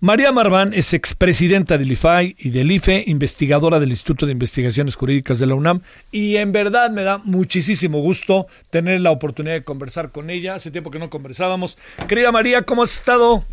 [0.00, 5.38] María Marván es expresidenta del IFAI y del IFE, investigadora del Instituto de Investigaciones Jurídicas
[5.38, 10.10] de la UNAM, y en verdad me da muchísimo gusto tener la oportunidad de conversar
[10.10, 10.54] con ella.
[10.54, 11.76] Hace tiempo que no conversábamos.
[12.08, 13.44] Querida María, ¿cómo has estado?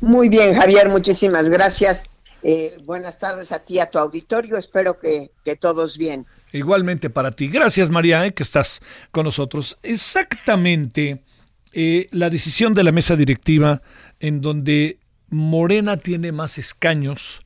[0.00, 2.04] Muy bien, Javier, muchísimas gracias.
[2.44, 4.56] Eh, buenas tardes a ti, a tu auditorio.
[4.56, 6.26] Espero que, que todos bien.
[6.52, 7.48] Igualmente para ti.
[7.48, 8.80] Gracias, María, eh, que estás
[9.10, 9.76] con nosotros.
[9.82, 11.24] Exactamente
[11.72, 13.82] eh, la decisión de la mesa directiva
[14.20, 14.98] en donde
[15.34, 17.42] Morena tiene más escaños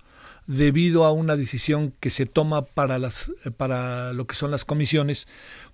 [0.46, 5.26] debido a una decisión que se toma para las para lo que son las comisiones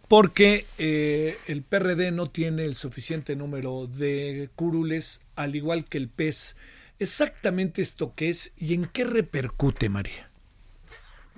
[0.08, 6.08] porque eh, el PRD no tiene el suficiente número de curules, al igual que el
[6.08, 6.56] PES.
[6.98, 10.30] Exactamente esto que es y en qué repercute, María.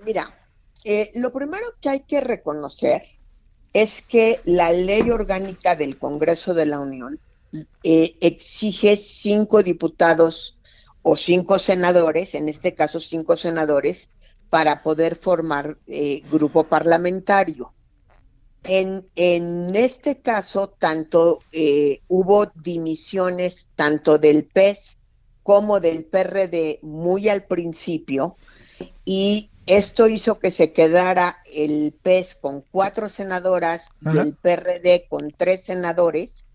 [0.05, 0.39] Mira,
[0.85, 3.03] eh, lo primero que hay que reconocer
[3.73, 7.19] es que la ley orgánica del Congreso de la Unión
[7.83, 10.56] eh, exige cinco diputados
[11.09, 14.09] o cinco senadores, en este caso cinco senadores,
[14.51, 15.79] para poder formar
[16.33, 17.73] grupo parlamentario.
[18.65, 24.97] En, en este caso, tanto eh, hubo dimisiones tanto del PES
[25.45, 28.37] como del PRD muy al principio
[29.05, 35.31] y esto hizo que se quedara el PES con cuatro senadoras y el PRD con
[35.31, 36.46] tres senadores.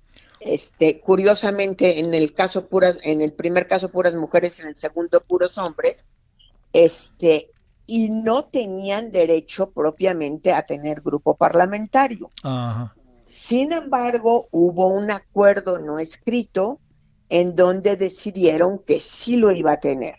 [0.42, 5.22] Este, curiosamente, en el caso puras, en el primer caso puras mujeres, en el segundo
[5.22, 6.08] puros hombres.
[6.74, 7.52] Este,
[7.86, 12.32] y no tenían derecho propiamente a tener grupo parlamentario.
[13.28, 16.80] Sin embargo, hubo un acuerdo no escrito
[17.30, 20.16] en donde decidieron que sí lo iba a tener.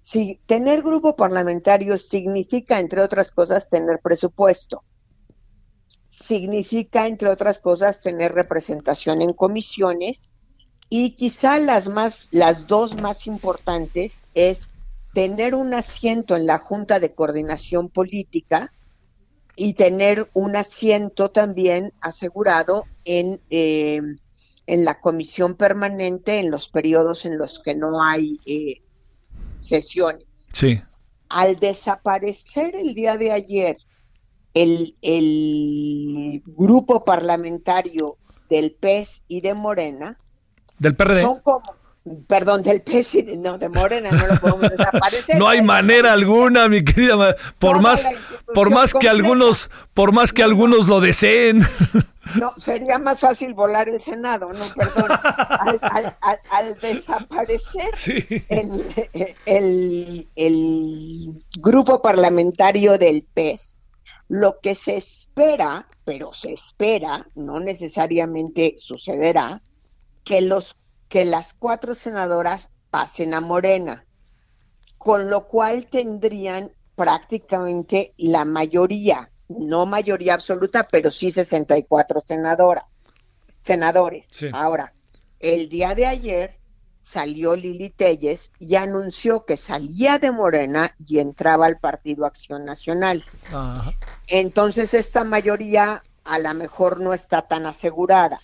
[0.00, 4.84] Si tener grupo parlamentario significa, entre otras cosas, tener presupuesto.
[6.10, 10.32] Significa, entre otras cosas, tener representación en comisiones
[10.88, 14.70] y quizá las más, las dos más importantes es
[15.14, 18.72] tener un asiento en la Junta de Coordinación Política
[19.54, 24.00] y tener un asiento también asegurado en, eh,
[24.66, 28.82] en la comisión permanente en los periodos en los que no hay eh,
[29.60, 30.26] sesiones.
[30.52, 30.82] Sí.
[31.28, 33.78] Al desaparecer el día de ayer
[34.54, 38.16] el, el grupo parlamentario
[38.48, 40.18] del PES y de Morena,
[40.78, 41.22] del PRD.
[41.22, 41.62] Son como,
[42.26, 45.38] perdón, del pez, no, de Morena no lo podemos desaparecer.
[45.38, 48.08] no hay manera alguna, mi querida, por más,
[48.54, 51.66] por más que algunos, por más que algunos lo deseen.
[52.36, 55.10] No, sería más fácil volar el Senado, no, perdón.
[56.50, 57.90] Al, desaparecer
[59.46, 63.74] el, el, grupo parlamentario del PES,
[64.30, 69.60] lo que se espera, pero se espera, no necesariamente sucederá,
[70.22, 70.76] que los
[71.08, 74.06] que las cuatro senadoras pasen a Morena,
[74.98, 82.84] con lo cual tendrían prácticamente la mayoría, no mayoría absoluta, pero sí 64 senadoras,
[83.62, 84.28] senadores.
[84.52, 84.94] Ahora,
[85.40, 86.59] el día de ayer
[87.00, 93.24] salió Lili Telles y anunció que salía de Morena y entraba al Partido Acción Nacional.
[94.26, 98.40] Entonces esta mayoría a lo mejor no está tan asegurada.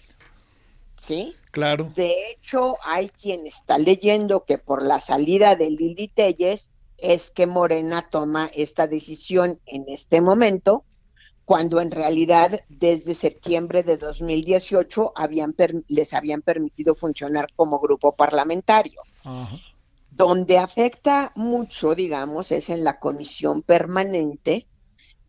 [1.02, 1.36] ¿Sí?
[1.52, 1.92] Claro.
[1.94, 7.46] De hecho, hay quien está leyendo que por la salida de Lili Telles es que
[7.46, 10.84] Morena toma esta decisión en este momento,
[11.46, 15.54] cuando en realidad desde septiembre de 2018 habían
[15.86, 19.00] les habían permitido funcionar como grupo parlamentario.
[20.10, 24.66] Donde afecta mucho, digamos, es en la comisión permanente,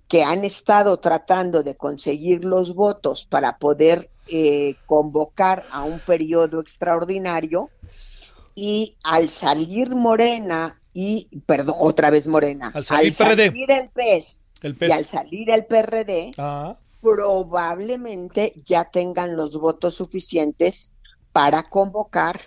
[0.08, 6.62] que han estado tratando de conseguir los votos para poder eh, convocar a un periodo
[6.62, 7.70] extraordinario
[8.56, 13.14] y al salir Morena y, perdón, otra vez Morena, al salir,
[13.70, 16.78] el, PES, y al salir el PRD, ah.
[17.02, 20.92] probablemente ya tengan los votos suficientes
[21.32, 22.40] para convocar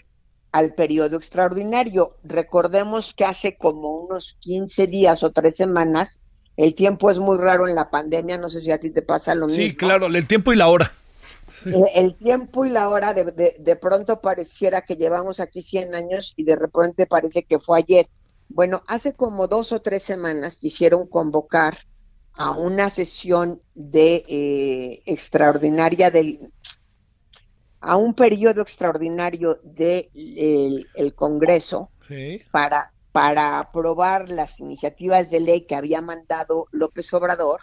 [0.52, 2.16] al periodo extraordinario.
[2.24, 6.20] Recordemos que hace como unos 15 días o tres semanas
[6.56, 9.34] el tiempo es muy raro en la pandemia, no sé si a ti te pasa
[9.34, 9.62] lo mismo.
[9.62, 10.92] Sí, claro, el tiempo y la hora.
[11.64, 16.34] Eh, el tiempo y la hora de, de, pronto pareciera que llevamos aquí 100 años
[16.36, 18.08] y de repente parece que fue ayer.
[18.48, 21.78] Bueno, hace como dos o tres semanas quisieron convocar
[22.34, 26.52] a una sesión de eh, extraordinaria del
[27.80, 31.90] a un periodo extraordinario del de el, Congreso
[32.50, 37.60] para, para aprobar las iniciativas de ley que había mandado López Obrador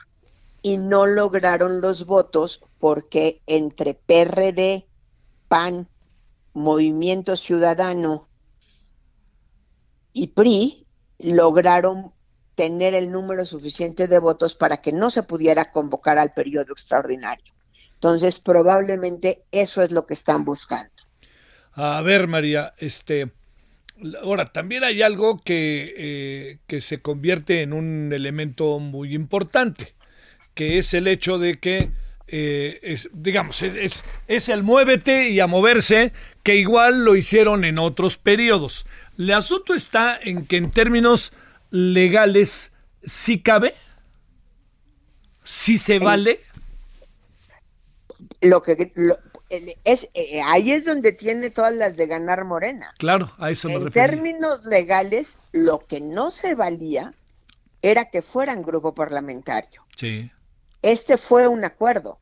[0.62, 4.88] y no lograron los votos porque entre PRD,
[5.48, 5.88] PAN,
[6.54, 8.28] Movimiento Ciudadano
[10.14, 10.88] y PRI
[11.20, 12.12] lograron
[12.58, 17.54] tener el número suficiente de votos para que no se pudiera convocar al periodo extraordinario.
[17.94, 20.92] Entonces, probablemente eso es lo que están buscando.
[21.74, 23.32] A ver, María, este,
[24.24, 29.94] ahora también hay algo que, eh, que se convierte en un elemento muy importante,
[30.56, 31.92] que es el hecho de que,
[32.28, 36.12] eh, es, digamos, es, es el muévete y a moverse,
[36.42, 38.88] que igual lo hicieron en otros periodos.
[39.16, 41.34] El asunto está en que en términos
[41.70, 42.72] legales,
[43.04, 43.74] ¿sí cabe?
[45.44, 46.40] ¿Sí se vale?
[48.42, 48.92] lo que
[49.84, 52.94] es eh, ahí es donde tiene todas las de ganar Morena.
[52.98, 57.14] Claro, a eso me En términos legales, lo que no se valía
[57.82, 59.86] era que fueran grupo parlamentario.
[59.96, 60.30] Sí.
[60.82, 62.20] Este fue un acuerdo,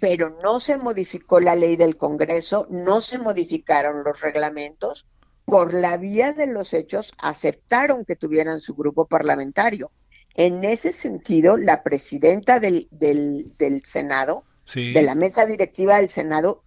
[0.00, 5.06] pero no se modificó la ley del Congreso, no se modificaron los reglamentos.
[5.46, 9.90] Por la vía de los hechos, aceptaron que tuvieran su grupo parlamentario.
[10.34, 14.44] En ese sentido, la presidenta del, del, del Senado
[14.74, 16.64] de la mesa directiva del Senado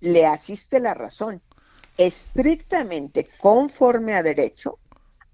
[0.00, 1.40] le asiste la razón.
[1.96, 4.78] Estrictamente conforme a derecho,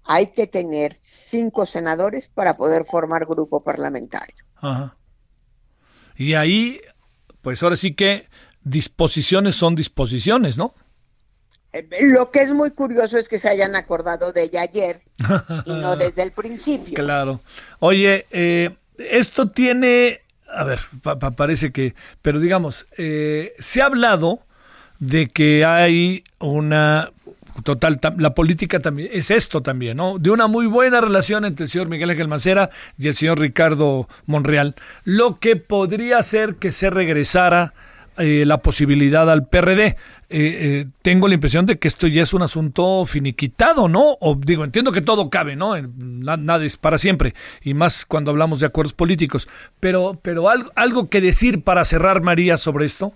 [0.03, 4.35] hay que tener cinco senadores para poder formar grupo parlamentario.
[6.15, 6.79] Y ahí,
[7.41, 8.29] pues ahora sí que
[8.63, 10.73] disposiciones son disposiciones, ¿no?
[12.01, 15.01] Lo que es muy curioso es que se hayan acordado de ella ayer
[15.65, 16.93] y no desde el principio.
[16.95, 17.41] Claro.
[17.79, 20.21] Oye, eh, esto tiene
[20.55, 20.79] a ver,
[21.35, 24.39] parece que, pero digamos, eh, se ha hablado
[24.99, 27.11] de que hay una
[27.63, 30.19] total, la política también es esto también, ¿no?
[30.19, 34.07] De una muy buena relación entre el señor Miguel Ángel Mancera y el señor Ricardo
[34.25, 37.73] Monreal, lo que podría hacer que se regresara
[38.17, 39.97] eh, la posibilidad al PRD.
[40.27, 44.17] Eh, eh, tengo la impresión de que esto ya es un asunto finiquitado, ¿no?
[44.19, 45.75] O digo, entiendo que todo cabe, ¿no?
[45.79, 49.47] Nada es para siempre, y más cuando hablamos de acuerdos políticos.
[49.79, 53.13] Pero, pero algo, algo que decir para cerrar, María, sobre esto.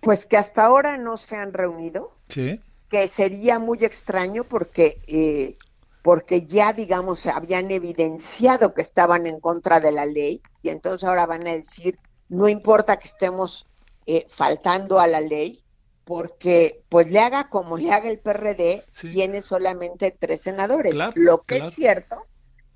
[0.00, 2.12] Pues que hasta ahora no se han reunido.
[2.28, 2.60] Sí.
[2.88, 5.56] Que sería muy extraño porque, eh,
[6.02, 11.26] porque ya, digamos, habían evidenciado que estaban en contra de la ley y entonces ahora
[11.26, 11.98] van a decir,
[12.30, 13.66] no importa que estemos
[14.28, 15.63] faltando a la ley,
[16.04, 20.94] porque pues le haga como le haga el PRD, tiene solamente tres senadores.
[21.14, 22.16] Lo que es cierto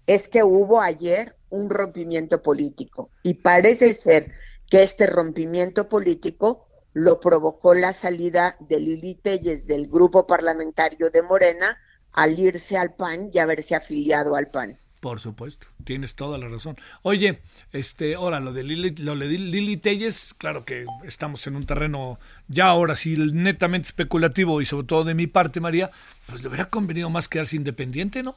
[0.07, 4.33] es que hubo ayer un rompimiento político y parece ser
[4.69, 11.23] que este rompimiento político lo provocó la salida de Lili Telles del grupo parlamentario de
[11.23, 11.79] Morena
[12.13, 14.79] al irse al PAN y haberse afiliado al PAN.
[15.01, 16.77] Por supuesto, tienes toda la razón.
[17.03, 17.41] Oye,
[17.73, 22.19] este, ahora lo de Lili, lo de Lili Telles, claro que estamos en un terreno
[22.49, 25.91] ya ahora sí netamente especulativo y sobre todo de mi parte, María,
[26.27, 28.35] pues le hubiera convenido más quedarse independiente, ¿no?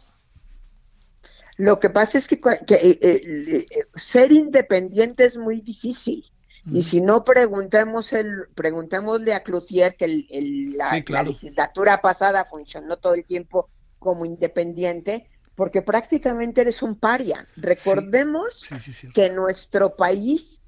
[1.58, 3.65] Lo que pasa es que, eh, eh,
[3.96, 6.24] ser independiente es muy difícil.
[6.65, 6.84] Y mm.
[6.84, 13.25] si no preguntemos el, preguntémosle a Cloutier que el, la legislatura pasada funcionó todo el
[13.25, 17.48] tiempo como independiente, porque prácticamente eres un paria.
[17.55, 18.67] Recordemos
[19.13, 20.62] que en nuestro país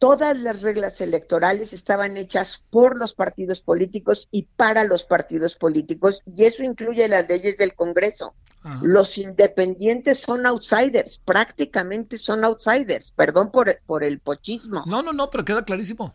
[0.00, 6.22] todas las reglas electorales estaban hechas por los partidos políticos y para los partidos políticos,
[6.34, 8.34] y eso incluye las leyes del Congreso.
[8.82, 14.82] Los independientes son outsiders, prácticamente son outsiders, perdón por, por el pochismo.
[14.86, 16.14] No, no, no, pero queda clarísimo.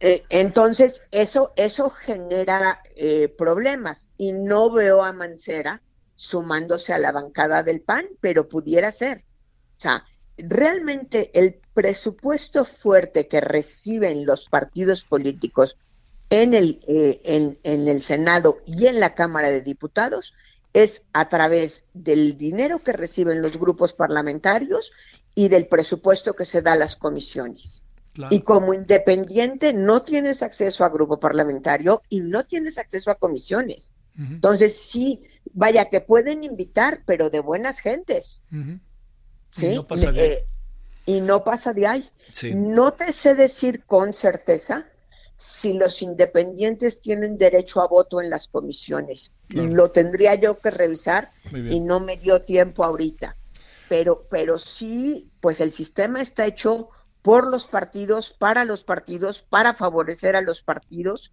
[0.00, 5.80] Eh, entonces, eso, eso genera eh, problemas y no veo a Mancera
[6.22, 9.24] sumándose a la bancada del PAN, pero pudiera ser.
[9.76, 10.04] O sea,
[10.38, 15.76] realmente el presupuesto fuerte que reciben los partidos políticos
[16.30, 20.32] en el, eh, en, en el Senado y en la Cámara de Diputados
[20.72, 24.92] es a través del dinero que reciben los grupos parlamentarios
[25.34, 27.84] y del presupuesto que se da a las comisiones.
[28.30, 33.90] Y como independiente no tienes acceso a grupo parlamentario y no tienes acceso a comisiones.
[34.18, 38.42] Entonces, sí, vaya que pueden invitar, pero de buenas gentes.
[39.50, 39.66] ¿sí?
[39.66, 40.28] Y no pasa de ahí.
[40.28, 40.46] Eh,
[41.06, 42.10] y no pasa de ahí.
[42.54, 44.86] No te sé decir con certeza
[45.36, 49.32] si los independientes tienen derecho a voto en las comisiones.
[49.48, 53.36] Lo tendría yo que revisar y no me dio tiempo ahorita.
[53.88, 56.88] Pero, pero sí, pues el sistema está hecho
[57.20, 61.32] por los partidos, para los partidos, para favorecer a los partidos.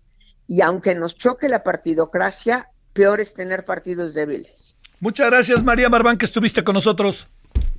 [0.50, 4.76] Y aunque nos choque la partidocracia, peor es tener partidos débiles.
[5.00, 7.28] Muchas gracias, María Marván, que estuviste con nosotros.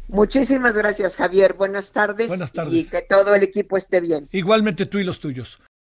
[0.07, 1.55] Muchísimas gracias, Javier.
[1.55, 2.29] Buenas tardes.
[2.29, 2.73] Buenas tardes.
[2.73, 4.29] Y que todo el equipo esté bien.
[4.31, 5.59] Igualmente tú y los tuyos.